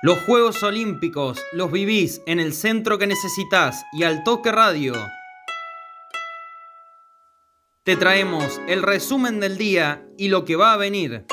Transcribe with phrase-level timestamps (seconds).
[0.00, 4.94] Los Juegos Olímpicos los vivís en el centro que necesitas y al toque radio.
[7.82, 11.26] Te traemos el resumen del día y lo que va a venir.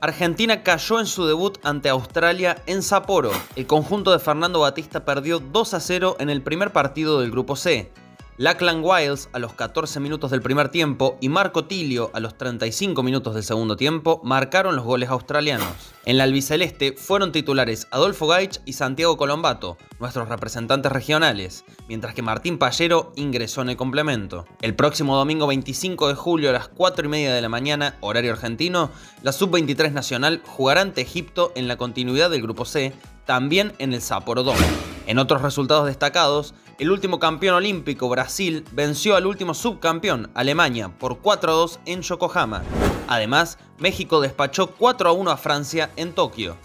[0.00, 3.32] Argentina cayó en su debut ante Australia en Sapporo.
[3.56, 7.56] El conjunto de Fernando Batista perdió 2 a 0 en el primer partido del grupo
[7.56, 7.90] C.
[8.36, 13.00] Lackland Wiles a los 14 minutos del primer tiempo y Marco Tilio a los 35
[13.04, 15.68] minutos del segundo tiempo marcaron los goles australianos.
[16.04, 22.22] En la albiceleste fueron titulares Adolfo Gaich y Santiago Colombato, nuestros representantes regionales, mientras que
[22.22, 24.46] Martín Pallero ingresó en el complemento.
[24.62, 28.32] El próximo domingo 25 de julio a las 4 y media de la mañana, horario
[28.32, 28.90] argentino,
[29.22, 32.92] la Sub-23 Nacional jugará ante Egipto en la continuidad del Grupo C,
[33.26, 34.93] también en el Sapporo Dome.
[35.06, 41.18] En otros resultados destacados, el último campeón olímpico, Brasil, venció al último subcampeón, Alemania, por
[41.18, 42.62] 4 a 2 en Yokohama.
[43.06, 46.56] Además, México despachó 4 a 1 a Francia en Tokio.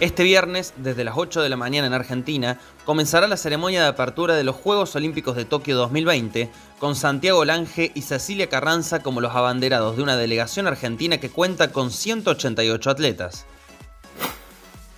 [0.00, 4.34] Este viernes, desde las 8 de la mañana en Argentina, comenzará la ceremonia de apertura
[4.34, 9.34] de los Juegos Olímpicos de Tokio 2020, con Santiago Lange y Cecilia Carranza como los
[9.34, 13.44] abanderados de una delegación argentina que cuenta con 188 atletas.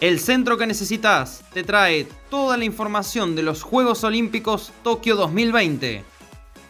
[0.00, 6.02] El centro que necesitas te trae toda la información de los Juegos Olímpicos Tokio 2020.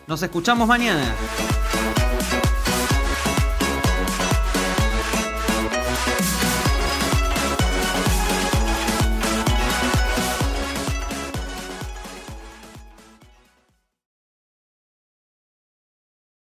[0.09, 1.15] Nos escuchamos mañana.